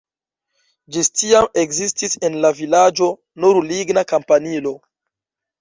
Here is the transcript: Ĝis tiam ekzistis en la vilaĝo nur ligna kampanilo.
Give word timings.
Ĝis 0.95 1.09
tiam 1.19 1.49
ekzistis 1.63 2.17
en 2.29 2.39
la 2.47 2.53
vilaĝo 2.63 3.11
nur 3.45 3.63
ligna 3.73 4.07
kampanilo. 4.15 4.77